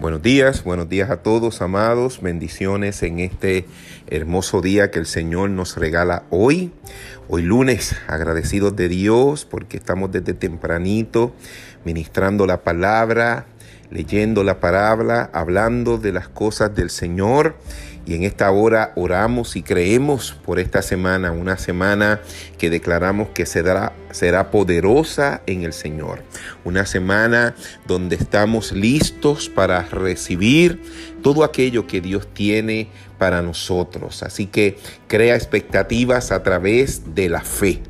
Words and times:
Buenos 0.00 0.22
días, 0.22 0.64
buenos 0.64 0.88
días 0.88 1.10
a 1.10 1.18
todos, 1.18 1.60
amados. 1.60 2.22
Bendiciones 2.22 3.02
en 3.02 3.18
este 3.18 3.66
hermoso 4.08 4.62
día 4.62 4.90
que 4.90 4.98
el 4.98 5.04
Señor 5.04 5.50
nos 5.50 5.76
regala 5.76 6.22
hoy. 6.30 6.72
Hoy 7.28 7.42
lunes, 7.42 7.94
agradecidos 8.06 8.74
de 8.76 8.88
Dios 8.88 9.44
porque 9.44 9.76
estamos 9.76 10.10
desde 10.10 10.32
tempranito 10.32 11.34
ministrando 11.84 12.46
la 12.46 12.62
palabra, 12.62 13.44
leyendo 13.90 14.44
la 14.44 14.60
palabra, 14.60 15.30
hablando 15.32 15.98
de 15.98 16.12
las 16.12 16.28
cosas 16.28 16.74
del 16.74 16.90
Señor. 16.90 17.56
Y 18.06 18.14
en 18.14 18.24
esta 18.24 18.50
hora 18.50 18.92
oramos 18.96 19.56
y 19.56 19.62
creemos 19.62 20.32
por 20.44 20.58
esta 20.58 20.80
semana, 20.82 21.32
una 21.32 21.58
semana 21.58 22.20
que 22.58 22.70
declaramos 22.70 23.28
que 23.28 23.46
será, 23.46 23.92
será 24.10 24.50
poderosa 24.50 25.42
en 25.46 25.62
el 25.62 25.72
Señor. 25.72 26.22
Una 26.64 26.86
semana 26.86 27.54
donde 27.86 28.16
estamos 28.16 28.72
listos 28.72 29.48
para 29.48 29.82
recibir 29.82 30.80
todo 31.22 31.44
aquello 31.44 31.86
que 31.86 32.00
Dios 32.00 32.26
tiene 32.32 32.88
para 33.18 33.42
nosotros. 33.42 34.22
Así 34.22 34.46
que 34.46 34.78
crea 35.06 35.36
expectativas 35.36 36.32
a 36.32 36.42
través 36.42 37.14
de 37.14 37.28
la 37.28 37.42
fe. 37.42 37.82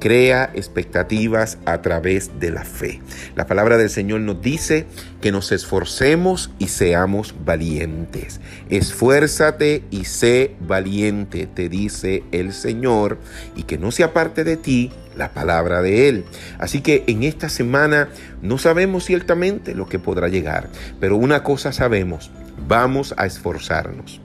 Crea 0.00 0.50
expectativas 0.54 1.58
a 1.64 1.82
través 1.82 2.40
de 2.40 2.50
la 2.50 2.64
fe. 2.64 3.00
La 3.36 3.46
palabra 3.46 3.76
del 3.76 3.90
Señor 3.90 4.20
nos 4.20 4.40
dice 4.40 4.86
que 5.20 5.32
nos 5.32 5.52
esforcemos 5.52 6.50
y 6.58 6.68
seamos 6.68 7.34
valientes. 7.44 8.40
Esfuérzate 8.70 9.84
y 9.90 10.04
sé 10.04 10.56
valiente, 10.60 11.46
te 11.46 11.68
dice 11.68 12.24
el 12.32 12.52
Señor, 12.52 13.18
y 13.54 13.64
que 13.64 13.78
no 13.78 13.90
se 13.90 14.04
aparte 14.04 14.44
de 14.44 14.56
ti 14.56 14.90
la 15.16 15.32
palabra 15.34 15.82
de 15.82 16.08
Él. 16.08 16.24
Así 16.58 16.80
que 16.80 17.04
en 17.06 17.22
esta 17.22 17.48
semana 17.48 18.08
no 18.40 18.58
sabemos 18.58 19.04
ciertamente 19.04 19.74
lo 19.74 19.88
que 19.88 19.98
podrá 19.98 20.28
llegar, 20.28 20.68
pero 21.00 21.16
una 21.16 21.42
cosa 21.42 21.72
sabemos, 21.72 22.30
vamos 22.66 23.14
a 23.16 23.26
esforzarnos. 23.26 24.21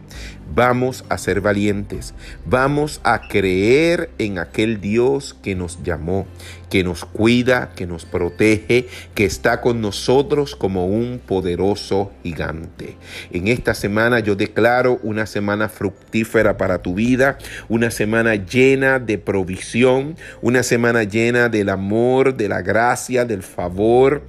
Vamos 0.58 1.05
a 1.09 1.19
ser 1.19 1.39
valientes, 1.39 2.16
vamos 2.44 3.00
a 3.03 3.27
creer 3.27 4.09
en 4.17 4.39
aquel 4.39 4.81
Dios 4.81 5.38
que 5.44 5.53
nos 5.53 5.83
llamó, 5.83 6.25
que 6.72 6.83
nos 6.83 7.05
cuida, 7.05 7.73
que 7.75 7.86
nos 7.86 8.05
protege, 8.05 8.88
que 9.14 9.25
está 9.25 9.61
con 9.61 9.81
nosotros 9.81 10.55
como 10.55 10.88
un 10.88 11.22
poderoso 11.23 12.11
gigante. 12.23 12.97
En 13.31 13.49
esta 13.49 13.75
semana 13.75 14.19
yo 14.19 14.36
declaro 14.36 14.99
una 15.03 15.27
semana 15.27 15.69
fructífera 15.69 16.58
para 16.58 16.81
tu 16.81 16.95
vida, 16.95 17.38
una 17.69 17.92
semana 17.92 18.33
llena 18.33 18.97
de 18.97 19.19
provisión, 19.19 20.16
una 20.42 20.64
semana 20.64 21.03
llena 21.03 21.49
del 21.49 21.69
amor, 21.69 22.36
de 22.36 22.49
la 22.49 22.64
gracia, 22.64 23.25
del 23.25 23.44
favor 23.44 24.23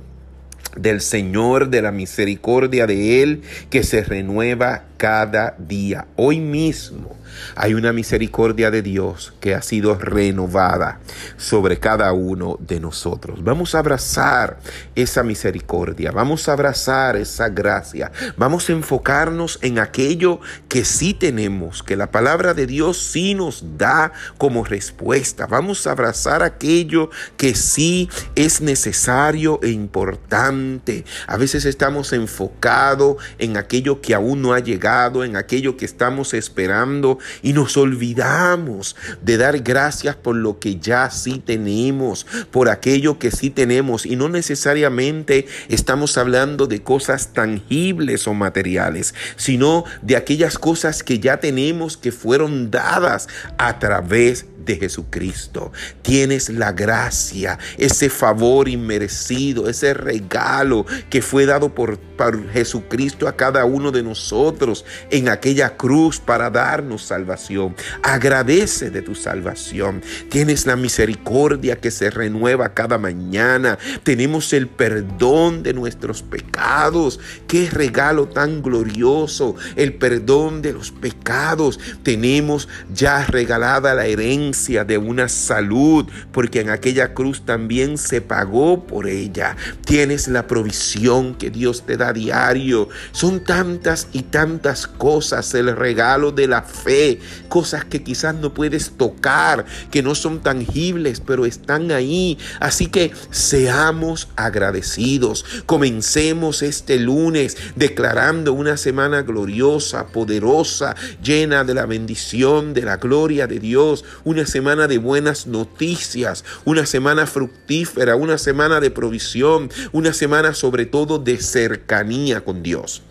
del 0.77 1.01
Señor, 1.01 1.71
de 1.71 1.83
la 1.83 1.93
misericordia 1.93 2.87
de 2.87 3.23
Él, 3.23 3.43
que 3.71 3.83
se 3.83 4.03
renueva 4.03 4.85
cada 4.99 5.55
día. 5.59 6.07
Hoy 6.17 6.41
mismo 6.41 7.17
hay 7.55 7.75
una 7.75 7.93
misericordia 7.93 8.71
de 8.71 8.83
Dios 8.83 9.33
que 9.41 9.55
ha 9.55 9.63
sido 9.63 9.95
renovada 9.95 11.01
sobre 11.37 11.79
cada 11.79 12.13
uno 12.13 12.59
de 12.61 12.81
nosotros. 12.81 13.43
Vamos 13.43 13.75
a 13.75 13.79
abrazar 13.79 14.59
esa 14.95 15.23
misericordia, 15.23 16.11
vamos 16.11 16.49
a 16.49 16.53
abrazar 16.53 17.17
esa 17.17 17.49
gracia, 17.49 18.11
vamos 18.37 18.69
a 18.69 18.73
enfocarnos 18.73 19.59
en 19.63 19.79
aquello 19.79 20.41
que 20.69 20.85
sí 20.85 21.15
tenemos, 21.15 21.83
que 21.83 21.97
la 21.97 22.11
palabra 22.11 22.55
de 22.55 22.67
Dios 22.67 22.99
sí 22.99 23.35
nos 23.35 23.79
da 23.79 24.13
como 24.37 24.65
respuesta. 24.65 25.47
Vamos 25.47 25.87
a 25.87 25.93
abrazar 25.93 26.43
aquello 26.43 27.11
que 27.37 27.55
sí 27.55 28.09
es 28.35 28.61
necesario 28.61 29.61
e 29.63 29.71
importante. 29.71 31.05
A 31.27 31.37
veces 31.37 31.65
estamos 31.65 32.13
enfocados 32.13 33.17
en 33.39 33.57
aquello 33.57 34.01
que 34.01 34.15
aún 34.15 34.43
no 34.43 34.53
ha 34.53 34.59
llegado, 34.59 34.88
en 34.89 35.37
aquello 35.37 35.77
que 35.77 35.85
estamos 35.85 36.33
esperando 36.33 37.19
y 37.43 37.53
nos 37.53 37.77
olvidamos 37.77 38.97
de 39.21 39.37
dar 39.37 39.59
gracias 39.59 40.17
por 40.17 40.35
lo 40.35 40.59
que 40.59 40.79
ya 40.79 41.11
sí 41.11 41.43
tenemos, 41.45 42.27
por 42.51 42.71
aquello 42.71 43.19
que 43.19 43.31
sí 43.31 43.51
tenemos. 43.51 44.07
Y 44.07 44.17
no 44.17 44.31
necesariamente 44.31 45.47
estamos 45.69 46.17
hablando 46.17 46.67
de 46.67 46.83
cosas 46.83 47.35
tangibles 47.35 48.27
o 48.27 48.33
materiales, 48.33 49.15
sino 49.37 49.85
de 50.01 50.17
aquellas 50.17 50.57
cosas 50.57 51.03
que 51.03 51.19
ya 51.19 51.39
tenemos 51.39 51.99
que 51.99 52.11
fueron 52.11 52.71
dadas 52.71 53.29
a 53.59 53.79
través 53.79 54.47
de 54.57 54.58
Jesucristo. 54.77 55.73
Tienes 56.03 56.49
la 56.49 56.73
gracia, 56.73 57.59
ese 57.77 58.11
favor 58.11 58.69
inmerecido, 58.69 59.69
ese 59.69 59.95
regalo 59.95 60.87
que 61.11 61.23
fue 61.23 61.47
dado 61.47 61.75
por, 61.75 61.99
por 61.99 62.51
Jesucristo 62.51 63.29
a 63.29 63.37
cada 63.37 63.65
uno 63.65 63.91
de 63.91 64.03
nosotros 64.03 64.85
en 65.11 65.29
aquella 65.29 65.77
cruz 65.77 66.21
para 66.21 66.51
darnos 66.51 67.03
salvación. 67.03 67.75
Agradece 68.03 68.91
de 68.91 69.03
tu 69.03 69.15
salvación. 69.15 70.03
Tienes 70.31 70.67
la 70.67 70.77
misericordia 70.77 71.77
que 71.77 71.91
se 71.91 72.11
renueva 72.11 72.75
cada 72.75 72.99
mañana. 72.99 73.79
Tenemos 74.03 74.53
el 74.53 74.69
perdón 74.69 75.63
de 75.63 75.73
nuestros 75.73 76.23
pecados. 76.23 77.21
Qué 77.47 77.71
regalo 77.71 78.29
tan 78.29 78.63
glorioso. 78.63 79.55
El 79.77 79.95
perdón 79.95 80.63
de 80.63 80.73
los 80.73 80.91
pecados. 80.91 81.79
Tenemos 82.03 82.69
ya 82.93 83.25
regalada 83.25 83.95
la 83.95 84.07
herencia 84.07 84.58
de 84.69 84.99
una 84.99 85.29
salud, 85.29 86.07
porque 86.33 86.61
en 86.61 86.71
aquella 86.71 87.15
cruz 87.15 87.45
también 87.45 87.97
se 87.97 88.21
pagó 88.21 88.85
por 88.85 89.07
ella. 89.07 89.57
Tienes 89.85 90.27
la 90.27 90.47
provisión 90.47 91.37
que 91.37 91.51
Dios 91.51 91.87
te 91.87 91.97
da 91.97 92.13
diario. 92.13 92.89
Son 93.13 93.45
tantas 93.45 94.09
y 94.13 94.23
tantas 94.23 94.87
cosas, 94.87 95.55
el 95.55 95.75
regalo 95.77 96.33
de 96.33 96.49
la 96.49 96.63
fe, 96.63 97.21
cosas 97.49 97.85
que 97.85 98.03
quizás 98.03 98.35
no 98.35 98.53
puedes 98.53 98.91
tocar, 98.91 99.65
que 99.91 100.03
no 100.03 100.15
son 100.15 100.41
tangibles, 100.41 101.21
pero 101.21 101.47
están 101.47 101.93
ahí. 101.93 102.37
Así 102.59 102.89
que 102.89 103.13
seamos 103.31 104.29
agradecidos. 104.35 105.45
Comencemos 105.67 106.63
este 106.63 106.99
lunes 106.99 107.57
declarando 107.77 108.53
una 108.53 108.77
semana 108.77 109.23
gloriosa, 109.23 110.09
poderosa, 110.09 110.97
llena 111.23 111.63
de 111.65 111.75
la 111.75 111.87
bendición, 111.87 112.75
de 112.75 112.83
la 112.83 112.97
gloria 112.97 113.47
de 113.47 113.61
Dios. 113.61 114.05
Semana 114.47 114.87
de 114.87 114.99
buenas 114.99 115.47
noticias, 115.47 116.45
una 116.65 116.87
semana 116.87 117.27
fructífera, 117.27 118.17
una 118.17 118.39
semana 118.39 118.81
de 118.81 118.91
provisión, 118.91 119.71
una 119.93 120.13
semana 120.13 120.55
sobre 120.55 120.87
todo 120.87 121.19
de 121.19 121.39
cercanía 121.39 122.45
con 122.45 122.63
Dios. 122.63 123.03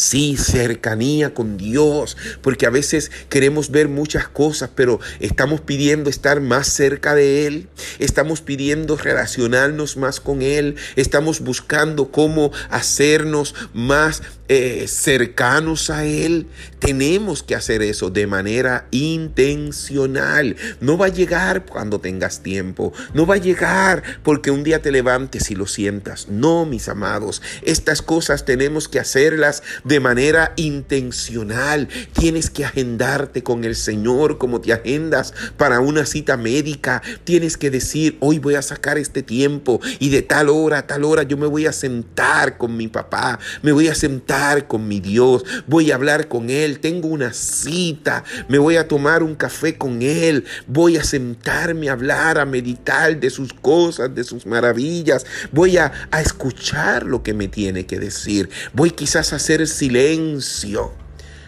Sí, 0.00 0.38
cercanía 0.38 1.34
con 1.34 1.58
Dios, 1.58 2.16
porque 2.40 2.64
a 2.64 2.70
veces 2.70 3.10
queremos 3.28 3.70
ver 3.70 3.86
muchas 3.86 4.28
cosas, 4.28 4.70
pero 4.74 4.98
estamos 5.20 5.60
pidiendo 5.60 6.08
estar 6.08 6.40
más 6.40 6.68
cerca 6.68 7.14
de 7.14 7.46
Él, 7.46 7.68
estamos 7.98 8.40
pidiendo 8.40 8.96
relacionarnos 8.96 9.98
más 9.98 10.18
con 10.18 10.40
Él, 10.40 10.76
estamos 10.96 11.40
buscando 11.40 12.10
cómo 12.10 12.50
hacernos 12.70 13.54
más 13.74 14.22
eh, 14.52 14.88
cercanos 14.88 15.90
a 15.90 16.04
Él. 16.04 16.48
Tenemos 16.80 17.44
que 17.44 17.54
hacer 17.54 17.82
eso 17.82 18.10
de 18.10 18.26
manera 18.26 18.88
intencional. 18.90 20.56
No 20.80 20.98
va 20.98 21.06
a 21.06 21.10
llegar 21.10 21.66
cuando 21.66 22.00
tengas 22.00 22.42
tiempo, 22.42 22.92
no 23.14 23.26
va 23.26 23.36
a 23.36 23.38
llegar 23.38 24.02
porque 24.24 24.50
un 24.50 24.64
día 24.64 24.82
te 24.82 24.90
levantes 24.90 25.52
y 25.52 25.54
lo 25.54 25.68
sientas. 25.68 26.26
No, 26.28 26.66
mis 26.66 26.88
amados, 26.88 27.42
estas 27.62 28.02
cosas 28.02 28.44
tenemos 28.44 28.88
que 28.88 28.98
hacerlas 28.98 29.62
de 29.90 29.98
manera 29.98 30.52
intencional. 30.54 31.88
Tienes 32.12 32.48
que 32.48 32.64
agendarte 32.64 33.42
con 33.42 33.64
el 33.64 33.74
Señor 33.74 34.38
como 34.38 34.60
te 34.60 34.72
agendas 34.72 35.34
para 35.56 35.80
una 35.80 36.06
cita 36.06 36.36
médica. 36.36 37.02
Tienes 37.24 37.56
que 37.56 37.70
decir, 37.70 38.16
hoy 38.20 38.38
voy 38.38 38.54
a 38.54 38.62
sacar 38.62 38.98
este 38.98 39.24
tiempo 39.24 39.80
y 39.98 40.10
de 40.10 40.22
tal 40.22 40.48
hora 40.48 40.78
a 40.78 40.86
tal 40.86 41.02
hora 41.04 41.24
yo 41.24 41.36
me 41.36 41.48
voy 41.48 41.66
a 41.66 41.72
sentar 41.72 42.56
con 42.56 42.76
mi 42.76 42.86
papá, 42.86 43.40
me 43.62 43.72
voy 43.72 43.88
a 43.88 43.94
sentar 43.96 44.68
con 44.68 44.86
mi 44.86 45.00
Dios, 45.00 45.44
voy 45.66 45.90
a 45.90 45.96
hablar 45.96 46.28
con 46.28 46.50
Él, 46.50 46.78
tengo 46.78 47.08
una 47.08 47.32
cita, 47.32 48.22
me 48.48 48.58
voy 48.58 48.76
a 48.76 48.86
tomar 48.86 49.24
un 49.24 49.34
café 49.34 49.76
con 49.76 50.02
Él, 50.02 50.44
voy 50.68 50.98
a 50.98 51.04
sentarme 51.04 51.88
a 51.88 51.92
hablar, 51.94 52.38
a 52.38 52.46
meditar 52.46 53.18
de 53.18 53.30
sus 53.30 53.52
cosas, 53.52 54.14
de 54.14 54.22
sus 54.22 54.46
maravillas, 54.46 55.26
voy 55.50 55.78
a, 55.78 55.90
a 56.12 56.20
escuchar 56.20 57.04
lo 57.04 57.24
que 57.24 57.34
me 57.34 57.48
tiene 57.48 57.86
que 57.86 57.98
decir, 57.98 58.48
voy 58.72 58.92
quizás 58.92 59.32
a 59.32 59.36
hacer 59.36 59.60
silencio 59.70 60.92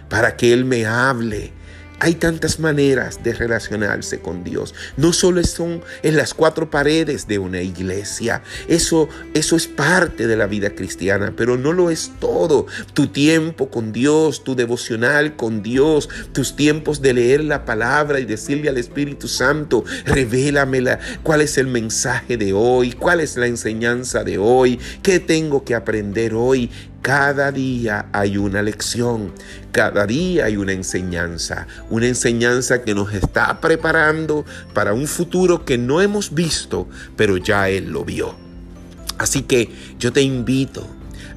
para 0.09 0.37
que 0.37 0.53
Él 0.53 0.65
me 0.65 0.87
hable 0.87 1.53
hay 2.03 2.17
tantas 2.17 2.59
maneras 2.59 3.23
de 3.23 3.33
relacionarse 3.33 4.19
con 4.19 4.43
Dios. 4.43 4.75
No 4.97 5.13
solo 5.13 5.45
son 5.45 5.83
en 6.03 6.17
las 6.17 6.35
cuatro 6.35 6.69
paredes 6.69 7.29
de 7.29 7.39
una 7.39 7.63
iglesia. 7.63 8.43
Eso, 8.67 9.09
eso 9.35 9.55
es 9.55 9.69
parte 9.69 10.27
de 10.27 10.37
la 10.37 10.49
vida 10.49 10.71
cristiana, 10.71 11.33
pero 11.37 11.57
no 11.57 11.73
lo 11.73 11.91
es 11.91 12.11
todo. 12.19 12.67
Tu 12.93 13.07
tiempo 13.07 13.71
con 13.71 13.93
Dios, 13.93 14.43
tu 14.43 14.57
devocional 14.57 15.37
con 15.37 15.63
Dios, 15.63 16.09
tus 16.33 16.57
tiempos 16.57 17.03
de 17.03 17.15
leer 17.15 17.45
la 17.45 17.65
palabra 17.65 18.19
y 18.19 18.25
decirle 18.25 18.69
al 18.69 18.79
Espíritu 18.79 19.29
Santo, 19.29 19.85
revélamela, 20.05 20.99
cuál 21.23 21.41
es 21.41 21.57
el 21.57 21.69
mensaje 21.69 22.37
de 22.37 22.53
hoy, 22.53 22.95
cuál 22.95 23.21
es 23.21 23.37
la 23.37 23.47
enseñanza 23.47 24.25
de 24.25 24.39
hoy, 24.39 24.81
qué 25.05 25.21
tengo 25.21 25.63
que 25.63 25.77
aprender 25.77 26.35
hoy 26.35 26.69
Cada 27.03 27.51
día 27.51 28.07
hay 28.13 28.37
una 28.37 28.63
lección, 28.63 29.33
cada 29.73 30.07
día 30.07 30.45
hay 30.45 30.57
una 30.57 30.71
enseñanza, 30.73 31.67
una 31.91 32.07
enseñanza 32.07 32.83
que 32.83 32.95
nos 32.95 33.13
está 33.13 33.61
preparando 33.61 34.47
para 34.73 34.95
un 34.95 35.09
futuro 35.09 35.65
que 35.65 35.79
no 35.79 36.01
hemos 36.01 36.33
visto, 36.33 36.89
pero 37.17 37.37
ya 37.39 37.69
Él 37.69 37.91
lo 37.91 38.05
vio. 38.05 38.37
Así 39.19 39.43
que 39.43 39.69
yo 39.99 40.13
te 40.13 40.23
invito 40.23 40.89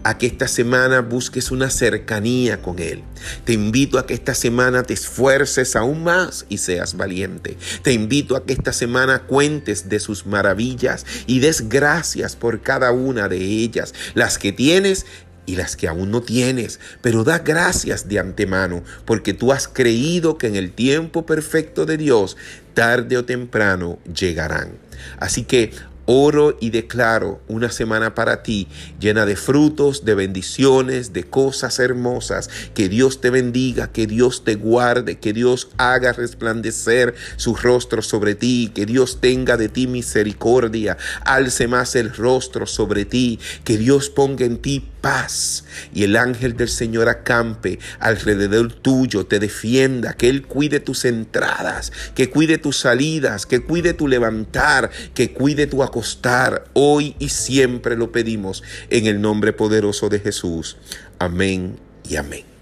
a 0.05 0.19
que 0.19 0.27
esta 0.27 0.47
semana 0.47 1.01
busques 1.01 1.49
una 1.49 1.71
cercanía 1.71 2.61
con 2.61 2.77
Él. 2.77 3.01
Te 3.43 3.53
invito 3.53 3.97
a 3.97 4.05
que 4.05 4.13
esta 4.13 4.35
semana 4.35 4.83
te 4.83 4.93
esfuerces 4.93 5.75
aún 5.75 6.03
más 6.03 6.45
y 6.47 6.59
seas 6.59 6.95
valiente. 6.95 7.57
Te 7.81 7.91
invito 7.91 8.35
a 8.35 8.45
que 8.45 8.53
esta 8.53 8.71
semana 8.71 9.23
cuentes 9.23 9.89
de 9.89 9.99
sus 9.99 10.27
maravillas 10.27 11.07
y 11.25 11.39
des 11.39 11.69
gracias 11.69 12.35
por 12.35 12.61
cada 12.61 12.91
una 12.91 13.27
de 13.27 13.37
ellas, 13.37 13.95
las 14.13 14.37
que 14.37 14.51
tienes 14.51 15.07
y 15.45 15.55
las 15.55 15.75
que 15.75 15.87
aún 15.87 16.11
no 16.11 16.21
tienes, 16.21 16.79
pero 17.01 17.23
da 17.23 17.39
gracias 17.39 18.07
de 18.07 18.19
antemano, 18.19 18.83
porque 19.05 19.33
tú 19.33 19.51
has 19.51 19.67
creído 19.67 20.37
que 20.37 20.47
en 20.47 20.55
el 20.55 20.71
tiempo 20.71 21.25
perfecto 21.25 21.85
de 21.85 21.97
Dios, 21.97 22.37
tarde 22.73 23.17
o 23.17 23.25
temprano, 23.25 23.99
llegarán. 24.13 24.73
Así 25.19 25.43
que 25.43 25.71
Oro 26.05 26.57
y 26.59 26.69
declaro 26.69 27.41
una 27.47 27.71
semana 27.71 28.13
para 28.13 28.43
ti 28.43 28.67
llena 28.99 29.25
de 29.25 29.35
frutos, 29.35 30.05
de 30.05 30.15
bendiciones, 30.15 31.13
de 31.13 31.23
cosas 31.23 31.79
hermosas. 31.79 32.49
Que 32.73 32.89
Dios 32.89 33.21
te 33.21 33.29
bendiga, 33.29 33.91
que 33.91 34.07
Dios 34.07 34.43
te 34.43 34.55
guarde, 34.55 35.17
que 35.17 35.33
Dios 35.33 35.69
haga 35.77 36.13
resplandecer 36.13 37.15
su 37.37 37.55
rostro 37.55 38.01
sobre 38.01 38.35
ti, 38.35 38.71
que 38.73 38.85
Dios 38.85 39.19
tenga 39.19 39.57
de 39.57 39.69
ti 39.69 39.87
misericordia, 39.87 40.97
alce 41.23 41.67
más 41.67 41.95
el 41.95 42.13
rostro 42.13 42.65
sobre 42.67 43.05
ti, 43.05 43.39
que 43.63 43.77
Dios 43.77 44.09
ponga 44.09 44.45
en 44.45 44.57
ti 44.57 44.83
paz 45.05 45.65
y 45.93 46.03
el 46.03 46.15
ángel 46.15 46.57
del 46.57 46.67
Señor 46.67 47.09
acampe 47.09 47.77
alrededor 47.99 48.73
tuyo, 48.73 49.27
te 49.27 49.37
defienda, 49.37 50.13
que 50.13 50.29
Él 50.29 50.47
cuide 50.47 50.79
tus 50.79 51.05
entradas, 51.05 51.91
que 52.15 52.31
cuide 52.31 52.57
tus 52.57 52.79
salidas, 52.79 53.45
que 53.45 53.61
cuide 53.61 53.93
tu 53.93 54.07
levantar, 54.07 54.89
que 55.13 55.31
cuide 55.31 55.67
tu 55.67 55.83
acostar. 55.95 56.65
Hoy 56.73 57.15
y 57.19 57.29
siempre 57.29 57.95
lo 57.95 58.11
pedimos 58.11 58.63
en 58.89 59.07
el 59.07 59.21
nombre 59.21 59.53
poderoso 59.53 60.09
de 60.09 60.19
Jesús. 60.19 60.75
Amén 61.19 61.77
y 62.03 62.17
amén. 62.17 62.54